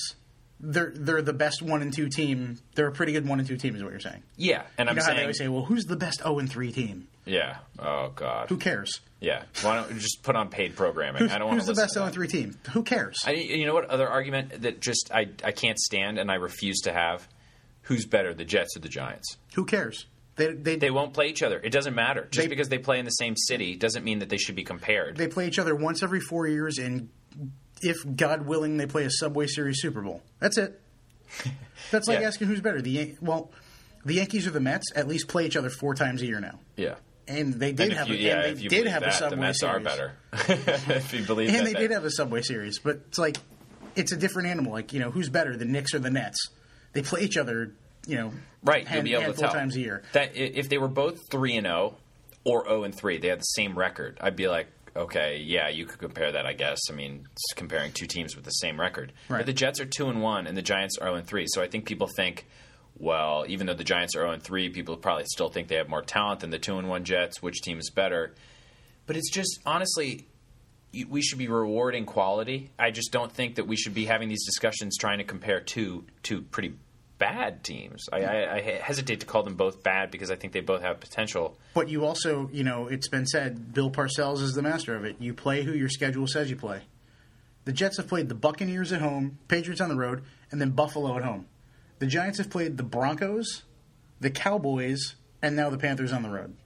[0.60, 2.58] they're they're the best one and two team.
[2.74, 4.22] They're a pretty good one and two team, is what you're saying.
[4.36, 6.38] Yeah, and You I'm know how they saying, always say, well, who's the best zero
[6.38, 7.08] and three team?
[7.24, 7.56] yeah.
[7.78, 8.48] Oh God.
[8.50, 9.00] Who cares?
[9.20, 9.42] Yeah.
[9.62, 11.30] Why don't we just put on paid programming?
[11.30, 12.56] I don't want who's the best zero oh and three team?
[12.72, 13.16] Who cares?
[13.24, 16.80] I, you know what other argument that just I, I can't stand and I refuse
[16.82, 17.26] to have?
[17.82, 19.36] Who's better, the Jets or the Giants?
[19.54, 20.06] Who cares?
[20.40, 21.60] They they They won't play each other.
[21.62, 22.26] It doesn't matter.
[22.30, 24.64] Just They- because they play in the same city doesn't mean that they should be
[24.64, 25.16] compared.
[25.16, 27.08] they play each other once every four years, and
[27.82, 30.22] if God willing, they play a Subway Series Super Bowl.
[30.38, 30.80] That's it.
[31.90, 32.26] That's like Yeah.
[32.28, 32.80] asking who's better.
[32.82, 33.50] The Yan- well,
[34.04, 36.58] the Yankees or the Mets at least play each other four times a year now,
[36.76, 36.94] yeah.
[37.28, 39.42] and they did And have you, a, yeah, they did have that, a Subway the
[39.42, 39.76] Mets Series.
[39.76, 40.12] are better.
[40.94, 43.36] if you believe and that, they that- did have a Subway Series, but it's like
[43.96, 44.72] it's a different animal.
[44.72, 46.38] Like you know, who's better, the Knicks or the Nets?
[46.92, 47.72] They play each other,
[48.06, 48.32] you know,
[48.62, 48.86] right.
[48.86, 50.02] hand- you'll be able to tell times a year.
[50.12, 51.96] that if they were both three and zero
[52.44, 54.18] or zero and three, they had the same record.
[54.20, 56.46] I'd be like, okay, yeah, you could compare that.
[56.46, 56.78] I guess.
[56.90, 59.12] I mean, it's comparing two teams with the same record.
[59.28, 59.38] Right.
[59.38, 61.46] But the Jets are two and one, and the Giants are zero and three.
[61.48, 62.46] So I think people think.
[62.98, 65.88] Well, even though the Giants are 0 and 3, people probably still think they have
[65.88, 67.40] more talent than the 2 and 1 Jets.
[67.40, 68.34] Which team is better?
[69.06, 70.26] But it's just honestly,
[71.08, 72.70] we should be rewarding quality.
[72.78, 76.04] I just don't think that we should be having these discussions trying to compare two
[76.22, 76.74] two pretty
[77.20, 78.08] bad teams.
[78.12, 80.98] I, I, I hesitate to call them both bad because I think they both have
[80.98, 81.56] potential.
[81.74, 85.16] But you also, you know, it's been said Bill Parcells is the master of it.
[85.20, 86.82] You play who your schedule says you play.
[87.66, 91.16] The Jets have played the Buccaneers at home, Patriots on the road, and then Buffalo
[91.16, 91.46] at home.
[91.98, 93.64] The Giants have played the Broncos,
[94.18, 96.56] the Cowboys, and now the Panthers on the road.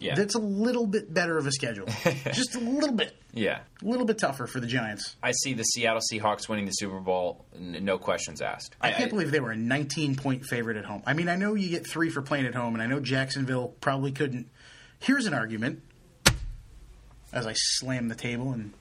[0.00, 1.86] Yeah, That's a little bit better of a schedule.
[2.32, 3.16] Just a little bit.
[3.32, 3.60] yeah.
[3.82, 5.16] A little bit tougher for the Giants.
[5.22, 8.76] I see the Seattle Seahawks winning the Super Bowl, n- no questions asked.
[8.80, 11.02] I can't believe they were a 19 point favorite at home.
[11.06, 13.68] I mean, I know you get three for playing at home, and I know Jacksonville
[13.80, 14.48] probably couldn't.
[14.98, 15.82] Here's an argument
[17.32, 18.72] as I slam the table and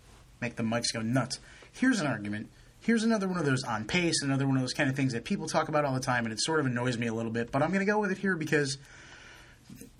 [0.41, 1.39] make the mics go nuts.
[1.71, 2.49] Here's an argument.
[2.79, 5.25] Here's another one of those on pace, another one of those kind of things that
[5.25, 7.51] people talk about all the time, and it sort of annoys me a little bit,
[7.51, 8.77] but I'm going to go with it here because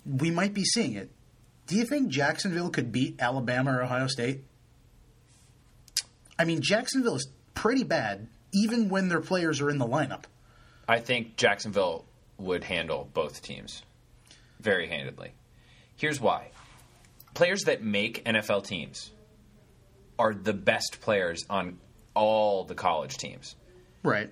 [0.06, 1.10] we might be seeing it.
[1.66, 4.44] Do you think Jacksonville could beat Alabama or Ohio State?
[6.38, 10.24] I mean, Jacksonville is pretty bad, even when their players are in the lineup.
[10.88, 12.04] I think Jacksonville
[12.38, 13.82] would handle both teams
[14.60, 15.32] very handedly.
[15.96, 16.50] Here's why.
[17.34, 19.10] Players that make NFL teams
[20.18, 21.78] are the best players on
[22.14, 23.56] all the college teams.
[24.02, 24.30] Right.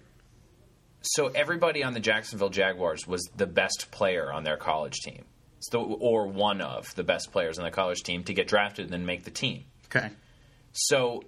[1.03, 5.25] So everybody on the Jacksonville Jaguars was the best player on their college team.
[5.71, 8.93] So, or one of the best players on the college team to get drafted and
[8.93, 9.65] then make the team.
[9.87, 10.11] Okay.
[10.73, 11.23] So,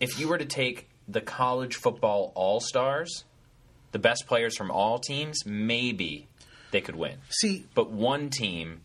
[0.00, 3.24] if you were to take the college football all stars,
[3.92, 6.26] the best players from all teams, maybe
[6.70, 7.18] they could win.
[7.30, 8.80] See, But one team,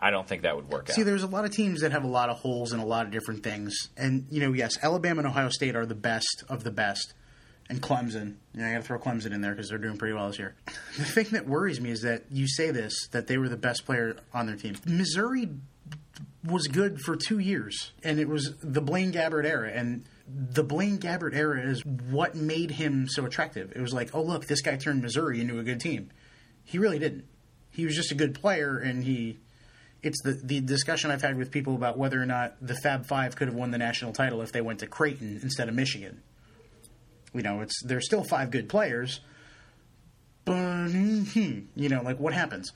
[0.00, 0.96] I don't think that would work see, out.
[0.96, 3.06] See, there's a lot of teams that have a lot of holes and a lot
[3.06, 6.64] of different things, and you know, yes, Alabama and Ohio State are the best of
[6.64, 7.14] the best,
[7.68, 8.36] and Clemson.
[8.54, 10.38] You know, I got to throw Clemson in there because they're doing pretty well this
[10.38, 10.54] year.
[10.96, 13.84] The thing that worries me is that you say this that they were the best
[13.84, 14.76] player on their team.
[14.86, 15.50] Missouri
[16.44, 20.98] was good for two years, and it was the Blaine Gabbert era, and the Blaine
[20.98, 23.72] Gabbert era is what made him so attractive.
[23.74, 26.10] It was like, oh look, this guy turned Missouri into a good team.
[26.64, 27.24] He really didn't.
[27.70, 29.38] He was just a good player, and he.
[30.02, 33.34] It's the the discussion I've had with people about whether or not the Fab Five
[33.34, 36.22] could have won the national title if they went to Creighton instead of Michigan.
[37.36, 39.20] You know, it's they're still five good players,
[40.44, 42.72] but hmm, you know, like what happens?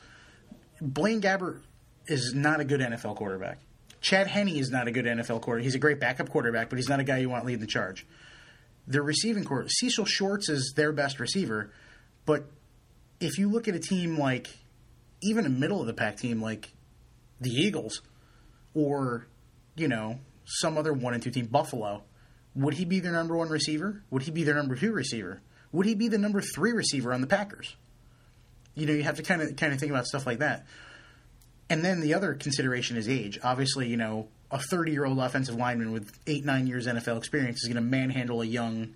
[0.81, 1.61] Blaine Gabbert
[2.07, 3.59] is not a good NFL quarterback.
[4.01, 5.64] Chad Henne is not a good NFL quarterback.
[5.64, 8.07] He's a great backup quarterback, but he's not a guy you want leading the charge.
[8.87, 11.70] Their receiving corps, Cecil Shorts is their best receiver,
[12.25, 12.46] but
[13.20, 14.49] if you look at a team like
[15.23, 16.73] even a middle of the pack team like
[17.40, 18.01] the Eagles
[18.75, 19.27] or
[19.77, 22.03] you know some other one and two team Buffalo,
[22.55, 24.03] would he be their number one receiver?
[24.11, 25.41] Would he be their number two receiver?
[25.73, 27.77] would he be the number three receiver on the Packers?
[28.75, 30.67] You know, you have to kind of kind of think about stuff like that.
[31.69, 33.39] And then the other consideration is age.
[33.43, 37.63] Obviously, you know, a 30 year old offensive lineman with eight, nine years NFL experience
[37.63, 38.95] is going to manhandle a young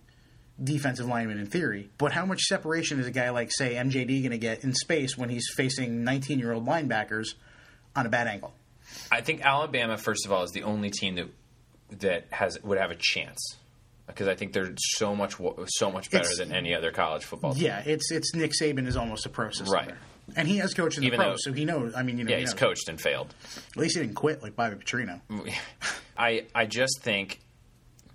[0.63, 1.91] defensive lineman in theory.
[1.99, 5.17] But how much separation is a guy like, say, MJD going to get in space
[5.17, 7.35] when he's facing 19 year old linebackers
[7.95, 8.53] on a bad angle?
[9.11, 11.29] I think Alabama, first of all, is the only team that
[12.01, 13.57] that has would have a chance
[14.07, 15.37] because I think they're so much
[15.69, 17.55] so much better It's- than any other college football.
[17.55, 17.65] team.
[17.65, 19.73] Yeah, it's it's Nick Saban is almost a pro system.
[19.73, 19.95] Right.
[20.37, 21.95] And he has coached in the Even pros, though- so he knows.
[21.95, 22.59] I mean, you know, yeah, he he's knows.
[22.61, 23.35] coached and failed.
[23.73, 25.21] At least he didn't quit like Bobby Petrino.
[26.17, 27.41] I I just think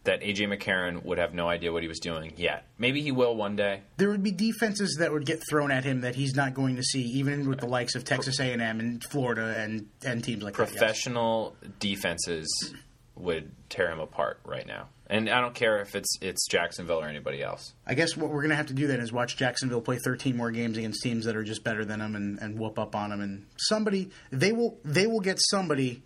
[0.06, 2.66] that AJ McCarron would have no idea what he was doing yet.
[2.80, 3.82] Maybe he will one day.
[3.98, 6.84] There would be defenses that would get thrown at him that he's not going to
[6.84, 10.64] see, even with the likes of Texas A&M and Florida and and teams like that.
[10.70, 10.72] yes.
[10.80, 12.74] Professional defenses
[13.20, 14.88] would tear him apart right now.
[15.08, 17.74] And I don't care if it's it's Jacksonville or anybody else.
[17.86, 20.38] I guess what we're going to have to do then is watch Jacksonville play 13
[20.38, 23.10] more games against teams that are just better than them and, and whoop up on
[23.10, 23.22] them.
[23.22, 26.04] And somebody they will they will get somebody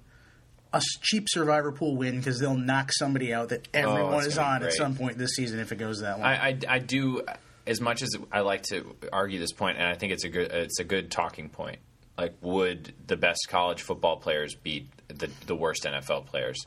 [0.71, 4.38] a cheap survivor pool win because they'll knock somebody out that oh, everyone it's is
[4.38, 6.26] on at some point this season if it goes that long.
[6.26, 7.23] I, I, I do
[7.67, 10.52] as much as I like to argue this point, and I think it's a good
[10.52, 11.80] it's a good talking point.
[12.17, 16.65] Like, would the best college football players beat the the worst NFL players?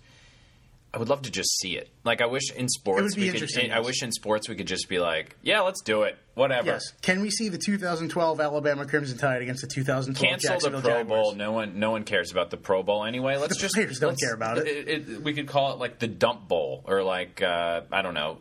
[0.97, 1.91] I would love to just see it.
[2.05, 3.71] Like, I wish in sports we could.
[3.71, 6.69] I wish in sports we could just be like, yeah, let's do it, whatever.
[6.69, 6.85] yes.
[7.03, 11.07] Can we see the 2012 Alabama Crimson Tide against the 2012 Cancel the Pro Jaguars?
[11.07, 11.35] Bowl.
[11.35, 13.37] No one, no one cares about the Pro Bowl anyway.
[13.37, 15.23] Let's The just players don't care about it.
[15.23, 18.39] We could call it like the Dump Bowl or like uh, I don't know,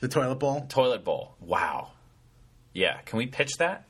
[0.00, 0.66] The toilet bowl.
[0.68, 1.34] Toilet Bowl.
[1.40, 1.92] Wow.
[2.74, 3.86] Yeah, can we pitch that?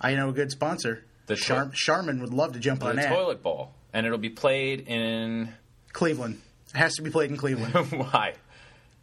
[0.00, 1.04] I know a good sponsor.
[1.26, 3.08] The Char- Charmin would love to jump on the that.
[3.12, 5.52] Toilet Bowl, and it'll be played in
[5.92, 6.42] Cleveland.
[6.74, 7.74] It has to be played in Cleveland.
[7.92, 8.34] why?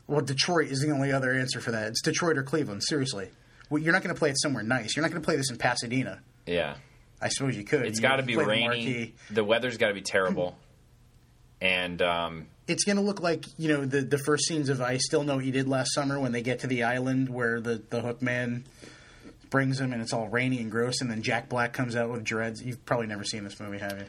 [0.07, 1.87] well, Detroit is the only other answer for that.
[1.87, 2.83] It's Detroit or Cleveland.
[2.83, 3.29] Seriously.
[3.69, 4.95] Well, you're not going to play it somewhere nice.
[4.95, 6.21] You're not going to play this in Pasadena.
[6.45, 6.75] Yeah,
[7.21, 7.85] I suppose you could.
[7.85, 9.13] It's got to be play the rainy.
[9.31, 10.55] The weather's got to be terrible,
[11.61, 14.97] and um, It's going to look like you know the the first scenes of I
[14.97, 17.81] still know what you did last summer when they get to the island where the
[17.89, 18.65] the hook man
[19.49, 22.23] brings them and it's all rainy and gross, and then Jack Black comes out with
[22.23, 22.61] dreads.
[22.63, 24.05] You've probably never seen this movie, have you?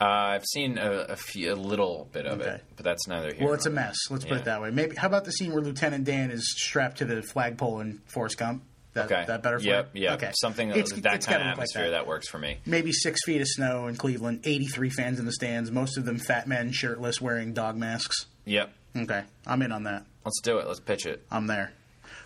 [0.00, 2.50] Uh, I've seen a, a, few, a little bit of Okay.
[2.50, 3.44] it, but that's neither here.
[3.44, 3.96] Well, it's a mess.
[4.10, 4.70] Let's put it that way.
[4.70, 8.38] Maybe how about the scene where Lieutenant Dan is strapped to the flagpole in Forrest
[8.38, 8.62] Gump?
[8.94, 9.24] That, Okay.
[9.26, 9.90] that better for Yep.
[9.94, 10.12] Yep.
[10.22, 10.32] Okay.
[10.40, 12.06] Something It's- that it's kind of look like atmosphere that.
[12.06, 12.58] works for me.
[12.64, 16.18] maybe six feet of snow in Cleveland, 83 fans in the stands, most of them
[16.18, 18.26] fat men, shirtless, wearing dog masks.
[18.46, 18.72] Yep.
[18.96, 20.04] Okay, I'm in on that.
[20.24, 20.66] Let's do it.
[20.66, 21.24] Let's pitch it.
[21.30, 21.72] I'm there.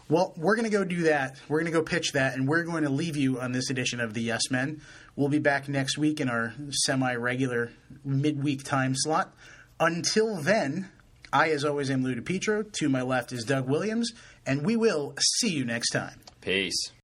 [0.08, 1.36] Well, we're going to go do that.
[1.48, 4.00] We're going to go pitch that, and we're going to leave you on this edition
[4.00, 4.80] of the Yes Men.
[5.14, 7.70] We'll be back next week in our semi regular
[8.04, 9.34] midweek time slot.
[9.78, 10.88] Until then,
[11.32, 12.72] I, as always, am Lou DiPietro.
[12.72, 14.12] To my left is Doug Williams,
[14.46, 16.20] and we will see you next time.
[16.40, 16.92] Peace.